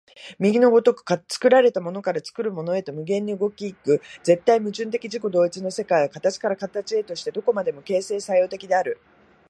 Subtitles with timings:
[0.39, 8.99] 右の如く作られたものから作るものへと無限に動き行く絶対矛盾的自己同一の世界は、形から形へとして何処までも形成作用的である。